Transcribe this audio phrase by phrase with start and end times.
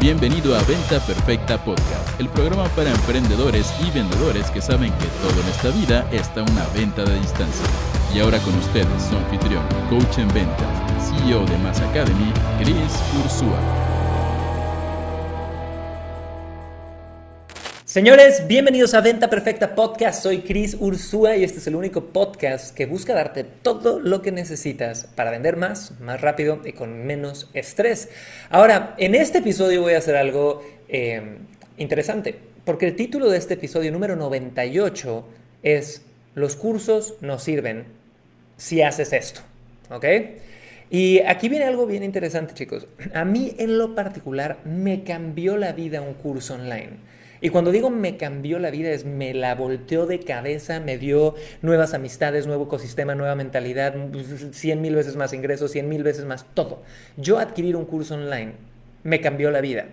[0.00, 5.42] Bienvenido a Venta Perfecta Podcast, el programa para emprendedores y vendedores que saben que todo
[5.42, 7.66] en esta vida está una venta de distancia.
[8.14, 10.68] Y ahora con ustedes, su anfitrión, coach en ventas,
[11.02, 13.87] CEO de Mass Academy, Chris Ursúa.
[17.88, 20.22] Señores, bienvenidos a Venta Perfecta Podcast.
[20.22, 24.30] Soy Chris Ursúa y este es el único podcast que busca darte todo lo que
[24.30, 28.10] necesitas para vender más, más rápido y con menos estrés.
[28.50, 31.38] Ahora, en este episodio voy a hacer algo eh,
[31.78, 35.26] interesante, porque el título de este episodio número 98
[35.62, 36.02] es
[36.34, 37.86] Los cursos no sirven
[38.58, 39.40] si haces esto.
[39.88, 40.04] ¿Ok?
[40.90, 42.86] Y aquí viene algo bien interesante, chicos.
[43.14, 47.08] A mí en lo particular me cambió la vida un curso online.
[47.40, 51.34] Y cuando digo me cambió la vida es me la volteó de cabeza, me dio
[51.62, 53.94] nuevas amistades, nuevo ecosistema, nueva mentalidad,
[54.52, 56.82] 100 mil veces más ingresos, 100 mil veces más todo.
[57.16, 58.52] Yo adquirir un curso online
[59.04, 59.86] me cambió la vida.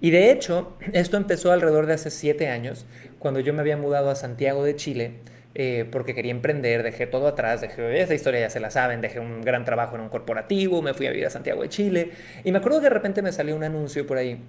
[0.00, 2.84] Y de hecho, esto empezó alrededor de hace siete años,
[3.18, 5.12] cuando yo me había mudado a Santiago de Chile,
[5.54, 9.20] eh, porque quería emprender, dejé todo atrás, dejé, esa historia ya se la saben, dejé
[9.20, 12.10] un gran trabajo en un corporativo, me fui a vivir a Santiago de Chile,
[12.42, 14.40] y me acuerdo que de repente me salió un anuncio por ahí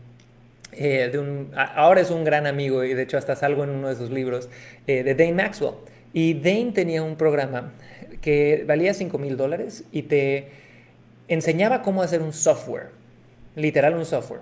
[0.78, 3.90] eh, de un, ahora es un gran amigo y de hecho hasta salgo en uno
[3.90, 4.50] de sus libros,
[4.88, 5.76] eh, de Dane Maxwell.
[6.14, 7.74] Y Dane tenía un programa
[8.22, 10.50] que valía 5 mil dólares y te
[11.28, 12.90] enseñaba cómo hacer un software,
[13.56, 14.42] literal un software.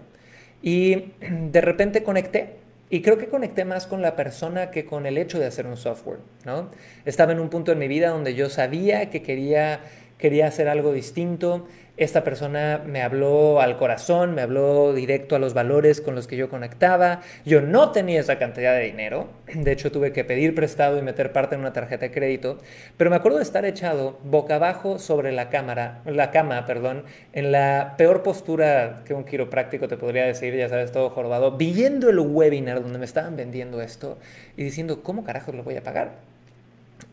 [0.62, 1.14] Y
[1.52, 5.40] de repente conecté y creo que conecté más con la persona que con el hecho
[5.40, 6.70] de hacer un software, ¿no?
[7.06, 9.80] Estaba en un punto en mi vida donde yo sabía que quería,
[10.24, 15.54] quería hacer algo distinto, esta persona me habló al corazón, me habló directo a los
[15.54, 17.20] valores con los que yo conectaba.
[17.44, 19.28] Yo no tenía esa cantidad de dinero.
[19.54, 22.58] De hecho, tuve que pedir prestado y meter parte en una tarjeta de crédito.
[22.96, 27.52] Pero me acuerdo de estar echado boca abajo sobre la cámara, la cama, perdón, en
[27.52, 32.20] la peor postura que un quiropráctico te podría decir, ya sabes, todo jorobado, viendo el
[32.20, 34.18] webinar donde me estaban vendiendo esto
[34.56, 36.14] y diciendo, ¿cómo carajos lo voy a pagar?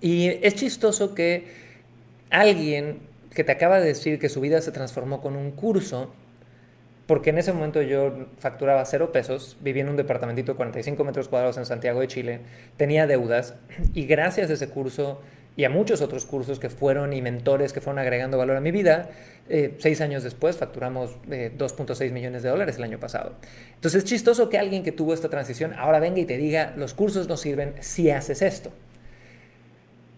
[0.00, 1.69] Y es chistoso que
[2.30, 3.00] alguien
[3.34, 6.12] que te acaba de decir que su vida se transformó con un curso,
[7.06, 11.28] porque en ese momento yo facturaba cero pesos, vivía en un departamentito de 45 metros
[11.28, 12.40] cuadrados en Santiago de Chile,
[12.76, 13.54] tenía deudas
[13.94, 15.20] y gracias a ese curso
[15.56, 18.70] y a muchos otros cursos que fueron y mentores que fueron agregando valor a mi
[18.70, 19.10] vida,
[19.48, 23.34] eh, seis años después facturamos 2.6 eh, millones de dólares el año pasado.
[23.74, 26.94] Entonces es chistoso que alguien que tuvo esta transición ahora venga y te diga, los
[26.94, 28.70] cursos no sirven si haces esto.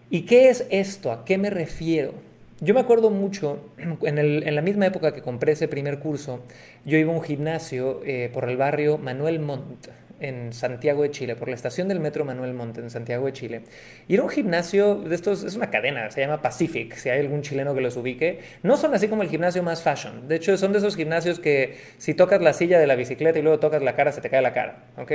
[0.09, 1.11] ¿Y qué es esto?
[1.11, 2.13] ¿A qué me refiero?
[2.61, 3.59] Yo me acuerdo mucho,
[4.03, 6.41] en, la misma época que compré ese primer curso,
[6.85, 9.87] yo iba a un gimnasio eh, por el barrio Manuel Montt,
[10.23, 13.61] en Santiago de Chile, por la estación del metro Manuel Montt, en Santiago de Chile.
[14.07, 17.41] Y era un gimnasio de estos, es una cadena, se llama Pacific, si hay algún
[17.41, 18.39] chileno que los ubique.
[18.63, 20.27] No son así como el gimnasio más fashion.
[20.27, 23.41] De hecho, son de esos gimnasios que si tocas la silla de la bicicleta y
[23.41, 25.11] luego tocas la cara, se te cae la cara, ¿ok?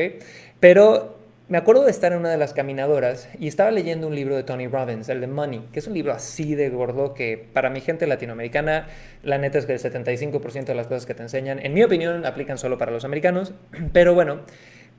[0.60, 1.17] Pero
[1.48, 4.42] me acuerdo de estar en una de las caminadoras y estaba leyendo un libro de
[4.42, 7.80] Tony Robbins, el de Money, que es un libro así de gordo que para mi
[7.80, 8.86] gente latinoamericana,
[9.22, 12.26] la neta es que el 75% de las cosas que te enseñan, en mi opinión,
[12.26, 13.54] aplican solo para los americanos.
[13.94, 14.40] Pero bueno,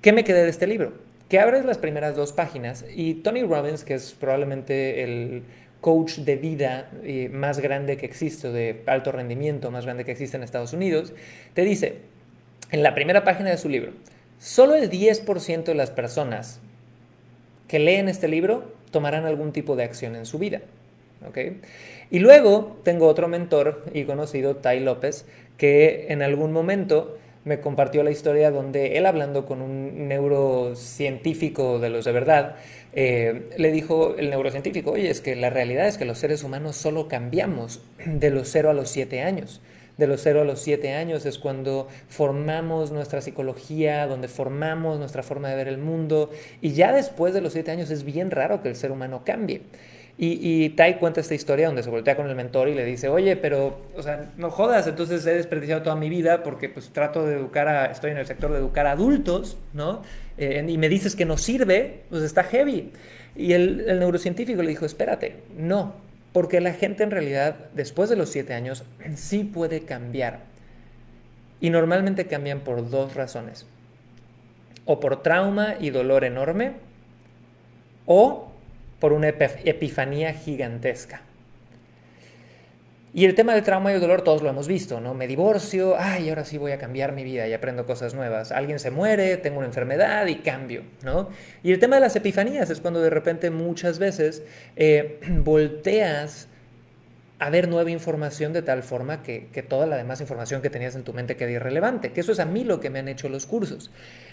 [0.02, 0.94] ¿qué me quedé de este libro?
[1.30, 5.44] Que abres las primeras dos páginas y Tony Robbins, que es probablemente el
[5.82, 10.36] coach de vida eh, más grande que existe, de alto rendimiento más grande que existe
[10.36, 11.14] en Estados Unidos,
[11.54, 12.00] te dice,
[12.72, 13.94] en la primera página de su libro,
[14.40, 16.62] Solo el 10% de las personas
[17.68, 20.62] que leen este libro tomarán algún tipo de acción en su vida.
[22.10, 25.26] Y luego tengo otro mentor y conocido, Tai López,
[25.58, 31.90] que en algún momento me compartió la historia donde él hablando con un neurocientífico de
[31.90, 32.56] los de verdad,
[32.94, 36.76] eh, le dijo el neurocientífico, oye, es que la realidad es que los seres humanos
[36.76, 39.62] solo cambiamos de los 0 a los 7 años
[40.00, 45.22] de los 0 a los 7 años es cuando formamos nuestra psicología, donde formamos nuestra
[45.24, 48.64] forma de ver el mundo y ya después de los 7 años es bien raro
[48.64, 49.62] que el ser humano cambie.
[50.22, 53.38] Y, Tai cuenta esta historia donde se voltea con el mentor y le dice, oye,
[53.38, 57.36] pero, o sea, no jodas, entonces he desperdiciado toda mi vida porque pues trato de
[57.36, 60.02] educar a, estoy en el sector de educar a adultos, ¿no?
[60.38, 62.92] Eh, y me dices que no sirve, pues está heavy.
[63.38, 65.94] Y el, el neurocientífico le dijo, espérate, no,
[66.34, 68.84] porque la gente en realidad, después de los siete años,
[69.16, 70.42] sí puede cambiar.
[71.60, 73.66] Y normalmente cambian por dos razones.
[74.86, 76.74] O por trauma y dolor enorme,
[78.06, 78.52] o
[79.00, 81.22] por una epifanía gigantesca.
[83.12, 85.16] Y el tema del trauma y el dolor todos lo hemos visto, ¿no?
[85.16, 88.52] Me divorcio, ay, ahora sí voy a cambiar mi vida y aprendo cosas nuevas.
[88.52, 91.30] Alguien se muere, tengo una enfermedad y cambio, ¿no?
[91.64, 94.44] Y el tema de las epifanías es cuando de repente muchas veces
[94.76, 96.50] eh, volteas
[97.40, 100.96] a ver nueva información de tal forma que, que, toda la demás información que tenías
[100.96, 103.30] en tu mente quede irrelevante, que eso es a mí lo que me han hecho
[103.30, 103.92] los cursos.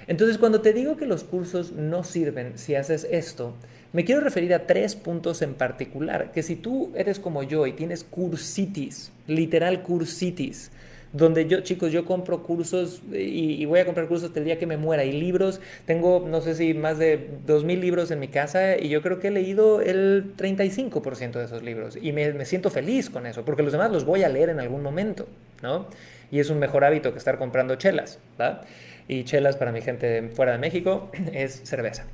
[0.08, 3.54] Entonces, cuando te digo que los cursos no sirven si haces esto,
[3.92, 7.72] me quiero referir a tres puntos en particular, que si tú eres como yo y
[7.72, 10.72] tienes cursitis, literal cursitis,
[11.16, 14.66] donde yo, chicos, yo compro cursos y, voy a comprar cursos hasta el día que
[14.66, 15.04] me muera.
[15.04, 19.02] Y libros, tengo, no sé si más de 2.000 libros en mi casa y yo
[19.02, 21.98] creo que he leído el 35% de esos libros.
[22.00, 24.60] Y me, me, siento feliz con eso, porque los demás los voy a leer en
[24.60, 25.26] algún momento,
[25.62, 25.86] ¿no?
[26.30, 28.62] Y es un mejor hábito que estar comprando chelas, ¿va?
[29.08, 32.04] Y chelas para mi gente fuera de México es cerveza.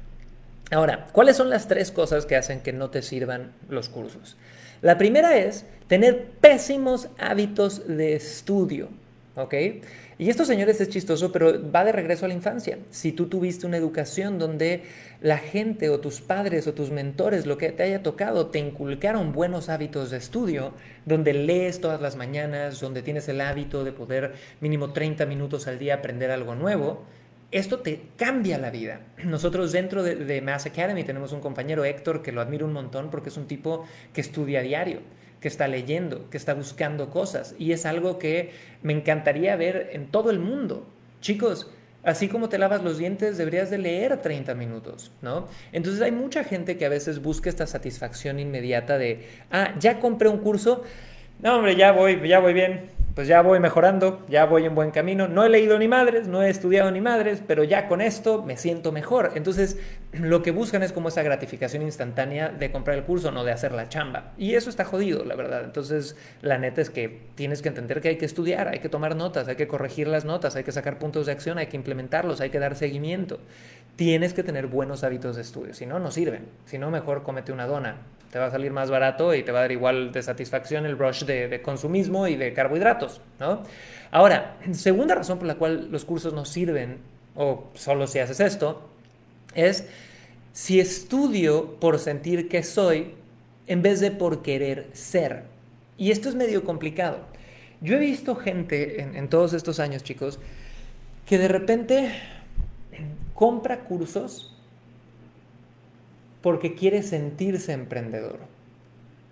[0.71, 4.37] Ahora, ¿cuáles son las tres cosas que hacen que no te sirvan los cursos?
[4.83, 8.89] La primera es tener pésimos hábitos de estudio,
[9.37, 9.55] ¿ok?
[10.19, 12.79] Y esto, señores, es chistoso, pero va de regreso a la infancia.
[12.91, 14.83] Si tú tuviste una educación donde
[15.21, 19.33] la gente o tus padres o tus mentores, lo que te haya tocado, te inculcaron
[19.33, 20.73] buenos hábitos de estudio,
[21.07, 25.79] donde lees todas las mañanas, donde tienes el hábito de poder mínimo 30 minutos al
[25.79, 27.05] día aprender algo nuevo,
[27.53, 29.01] esto te cambia la vida.
[29.25, 33.29] Nosotros dentro de, Mass Academy tenemos un compañero, Héctor, que lo admiro un montón porque
[33.29, 35.01] es un tipo que estudia a diario,
[35.41, 37.55] que está leyendo, que está buscando cosas.
[37.59, 38.53] Y es algo que
[38.83, 40.87] me encantaría ver en todo el mundo.
[41.21, 41.71] Chicos,
[42.03, 45.47] así como te lavas los dientes, deberías de leer 30 minutos, ¿no?
[45.73, 50.29] Entonces hay mucha gente que a veces busca esta satisfacción inmediata de, ah, ya compré
[50.29, 50.85] un curso,
[51.41, 52.81] no, hombre, ya voy, ya voy bien,
[53.15, 55.29] pues ya voy mejorando, ya voy en buen camino.
[55.29, 58.57] No he leído ni madres, no he estudiado ni madres, pero ya con esto me
[58.57, 59.33] siento mejor.
[59.35, 59.79] Entonces,
[60.13, 63.73] lo que buscan es como esa gratificación instantánea de comprar el curso, no de hacer
[63.73, 64.33] la chamba.
[64.39, 65.65] Y eso está jodido, la verdad.
[65.65, 69.17] Entonces, la neta es que tienes que entender que hay que estudiar, hay que tomar
[69.17, 72.41] notas, hay que corregir las notas, hay que sacar puntos de acción, hay que implementarlos,
[72.41, 73.41] hay que dar seguimiento.
[73.97, 76.47] Tienes que tener buenos hábitos de estudio, si no, no sirven.
[76.65, 77.97] Si no, mejor comete una dona
[78.33, 80.99] te va a salir más barato y te va a dar igual de satisfacción el
[80.99, 83.63] rush de, consumismo y de carbohidratos, ¿no?
[84.11, 86.97] Ahora, segunda razón por la cual los cursos no sirven,
[87.37, 88.89] o solo si haces esto,
[89.55, 89.87] es
[90.55, 93.15] si estudio por sentir que soy
[93.67, 95.43] en vez de por querer ser.
[95.99, 97.19] Y esto es medio complicado.
[97.83, 100.39] Yo he visto gente en, en todos estos años, chicos,
[101.27, 102.13] que de repente
[103.43, 104.55] compra cursos
[106.43, 108.39] porque quiere sentirse emprendedor.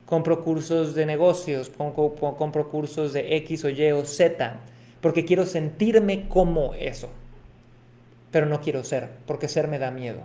[0.05, 4.59] Compro cursos de negocios, compro cursos de X o Y o Z,
[5.01, 7.09] porque quiero sentirme como eso.
[8.33, 10.23] Pero no quiero ser, porque ser me da miedo.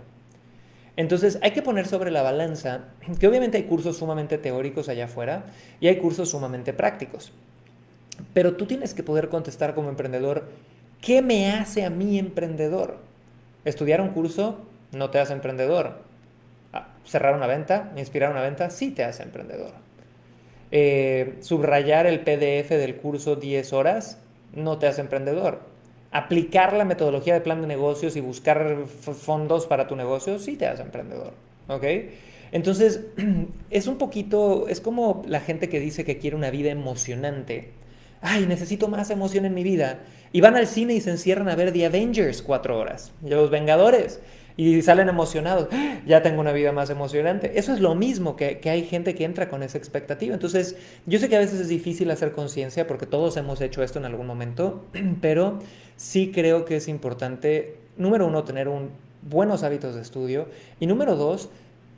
[0.96, 2.86] Entonces hay que poner sobre la balanza
[3.20, 5.44] que obviamente hay cursos sumamente teóricos allá afuera
[5.78, 7.30] y hay cursos sumamente prácticos.
[8.34, 10.48] Pero tú tienes que poder contestar como emprendedor,
[11.00, 13.14] ¿qué me hace a mí emprendedor?
[13.66, 14.58] Estudiar un curso
[14.92, 16.06] no te hace emprendedor
[17.06, 19.72] cerrar una venta, inspirar una venta, sí te hace emprendedor.
[20.72, 24.18] Eh, subrayar el PDF del curso 10 horas
[24.54, 25.60] no te hace emprendedor.
[26.10, 30.66] Aplicar la metodología de plan de negocios y buscar fondos para tu negocio sí te
[30.66, 31.32] hace emprendedor.
[31.68, 31.84] ¿Ok?
[32.52, 33.02] Entonces,
[33.70, 37.70] es un poquito, es como la gente que dice que quiere una vida emocionante.
[38.20, 40.00] Ay, necesito más emoción en mi vida.
[40.32, 43.12] Y van al cine y se encierran a ver The Avengers cuatro horas.
[43.22, 44.20] Los Vengadores
[44.56, 45.68] y salen emocionados.
[46.06, 47.58] Ya tengo una vida más emocionante.
[47.58, 50.34] Eso es lo mismo que, que hay gente que entra con esa expectativa.
[50.34, 53.98] Entonces, yo sé que a veces es difícil hacer conciencia porque todos hemos hecho esto
[53.98, 54.84] en algún momento,
[55.20, 55.58] pero
[55.96, 58.68] sí creo que es importante, número uno, tener
[59.22, 60.48] buenos hábitos de estudio
[60.80, 61.50] y número dos,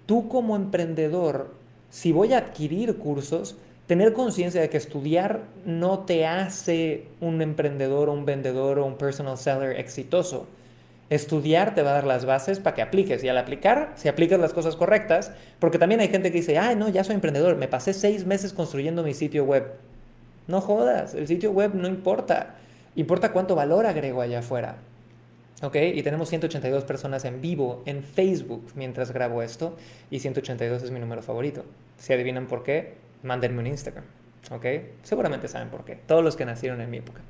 [0.06, 1.54] tú como emprendedor,
[1.90, 3.56] si voy a adquirir cursos,
[3.88, 8.98] tener conciencia de que estudiar no te hace un emprendedor o un vendedor o un
[8.98, 10.46] personal seller exitoso.
[11.08, 14.38] Estudiar te va a dar las bases para que apliques y al aplicar, si aplicas
[14.38, 17.66] las cosas correctas, porque también hay gente que dice, ay, no, ya soy emprendedor, me
[17.66, 19.72] pasé seis meses construyendo mi sitio web.
[20.48, 22.56] No jodas, el sitio web no importa,
[22.94, 24.76] importa cuánto valor agrego allá afuera.
[25.62, 25.76] ¿Ok?
[25.94, 29.76] Y tenemos 182 personas en vivo en Facebook mientras grabo esto
[30.10, 31.64] y 182 es mi número favorito.
[31.96, 34.04] Si adivinan por qué, mándenme un Instagram.
[34.50, 34.64] ¿Ok?
[35.02, 35.96] Seguramente saben por qué.
[35.96, 37.20] Todos los que nacieron en mi época.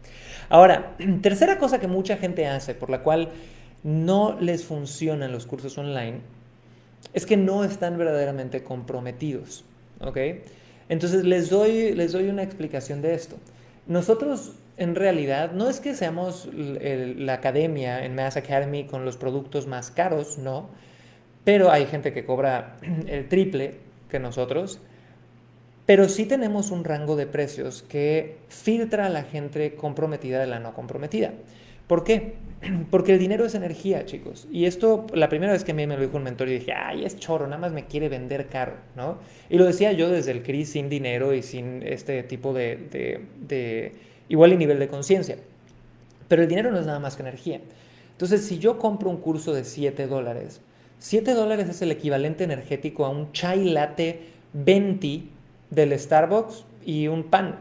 [0.48, 3.30] Ahora, tercera cosa que mucha gente hace, por la cual
[3.82, 6.20] no les funcionan los cursos online
[7.12, 9.64] es que no están verdaderamente comprometidos.
[10.00, 10.18] ¿Ok?
[10.88, 13.36] Entonces les doy, les doy una explicación de esto.
[13.86, 19.66] Nosotros en realidad no es que seamos la academia en Mass Academy con los productos
[19.66, 20.68] más caros, no,
[21.44, 22.76] pero hay gente que cobra
[23.06, 23.74] el triple
[24.08, 24.80] que nosotros
[25.88, 30.60] pero sí tenemos un rango de precios que filtra a la gente comprometida de la
[30.60, 31.32] no comprometida.
[31.86, 32.34] ¿Por qué?
[32.90, 34.46] Porque el dinero es energía, chicos.
[34.52, 36.74] Y esto, la primera vez que a mí me lo dijo un mentor, y dije,
[36.74, 39.16] ay, es choro, nada más me quiere vender caro, ¿no?
[39.48, 43.92] Y lo decía yo desde el CRIS sin dinero y sin este tipo de, de
[44.28, 45.38] igual y nivel de conciencia.
[46.28, 47.62] Pero el dinero no es nada más que energía.
[48.10, 50.60] Entonces, si yo compro un curso de 7 dólares,
[50.98, 55.37] 7 dólares es el equivalente energético a un chai latte 20
[55.70, 57.60] del Starbucks y un pan.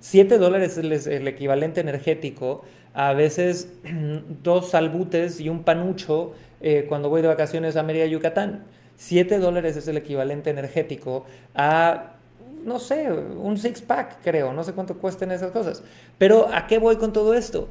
[0.00, 2.62] 7 dólares es el equivalente energético
[2.94, 3.72] a veces
[4.42, 8.64] dos salbutes y un panucho eh, cuando voy de vacaciones a Mérida, Yucatán.
[8.96, 12.12] 7 dólares es el equivalente energético a,
[12.64, 14.52] no sé, un six-pack, creo.
[14.52, 15.82] No sé cuánto cuesten esas cosas.
[16.16, 17.68] Pero ¿a qué voy con todo esto?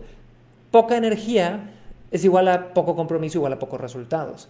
[0.70, 1.72] Poca energía
[2.12, 4.50] es igual a poco compromiso, igual a pocos resultados.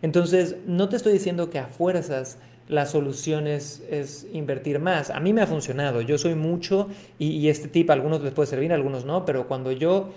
[0.00, 2.38] Entonces, no te estoy diciendo que a fuerzas
[2.68, 5.10] la solución es, invertir más.
[5.10, 6.88] A mí me ha funcionado, yo soy mucho
[7.18, 10.10] y, este tip a algunos les puede servir, a algunos no, pero cuando yo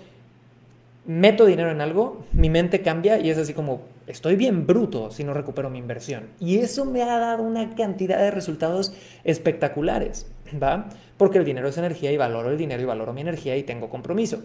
[1.06, 5.22] meto dinero en algo, mi mente cambia y es así como, estoy bien bruto si
[5.22, 6.24] no recupero mi inversión.
[6.40, 8.92] Y eso me ha dado una cantidad de resultados
[9.24, 10.26] espectaculares,
[10.60, 10.88] ¿va?
[11.16, 13.88] Porque el dinero es energía y valoro el dinero y valoro mi energía y tengo
[13.88, 14.42] compromiso.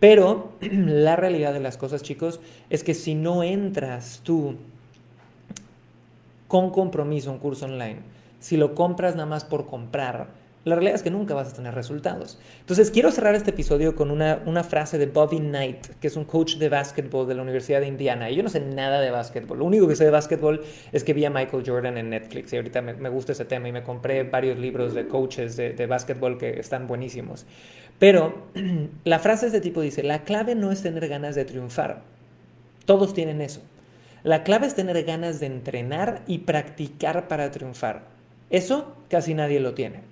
[0.00, 2.40] Pero la realidad de las cosas, chicos,
[2.70, 4.56] es que si no entras tú
[6.48, 8.00] con compromiso un curso online,
[8.40, 10.28] si lo compras nada más por comprar,
[10.64, 12.38] la realidad es que nunca vas a tener resultados.
[12.60, 16.24] Entonces, quiero cerrar este episodio con una, una, frase de Bobby Knight, que es un
[16.24, 18.30] coach de básquetbol de la Universidad de Indiana.
[18.30, 19.58] Y yo no sé nada de básquetbol.
[19.58, 20.62] Lo único que sé de básquetbol
[20.92, 23.68] es que vi a Michael Jordan en Netflix y ahorita me, me gusta ese tema
[23.68, 27.46] y me compré varios libros de coaches de, de básquetbol que están buenísimos.
[27.98, 28.48] Pero
[29.04, 32.02] la frase de este tipo dice, la clave no es tener ganas de triunfar.
[32.84, 33.62] Todos tienen eso.
[34.28, 38.02] La clave es tener ganas de entrenar y practicar para triunfar.
[38.50, 40.02] Eso casi nadie lo tiene.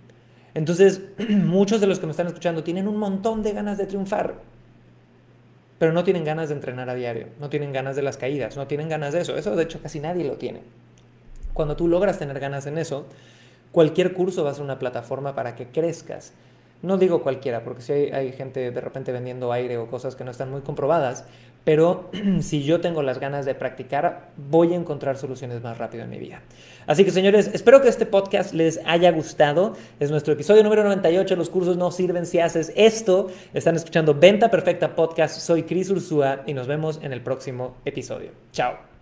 [0.54, 4.36] Entonces, muchos de los que me están escuchando tienen un montón de ganas de triunfar,
[5.78, 8.66] pero no tienen ganas de entrenar a diario, no tienen ganas de las caídas, no
[8.66, 9.36] tienen ganas de eso.
[9.36, 10.62] Eso de hecho casi nadie lo tiene.
[11.52, 13.04] Cuando tú logras tener ganas en eso,
[13.70, 16.32] cualquier curso va a ser una plataforma para que crezcas.
[16.82, 20.30] No digo cualquiera, porque si hay, gente de repente vendiendo aire o cosas que no
[20.30, 21.24] están muy comprobadas,
[21.64, 26.10] pero si yo tengo las ganas de practicar, voy a encontrar soluciones más rápido en
[26.10, 26.42] mi vida.
[26.86, 29.74] Así que señores, espero que este podcast les haya gustado.
[29.98, 33.28] Es nuestro episodio número 98, los cursos no sirven si haces esto.
[33.54, 38.30] Están escuchando Venta Perfecta Podcast, soy Cris Ursúa y nos vemos en el próximo episodio.
[38.52, 38.95] Chao.